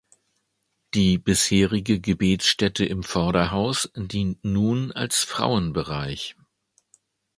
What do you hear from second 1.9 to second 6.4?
Gebetsstätte im Vorderhaus dient nun als Frauenbereich.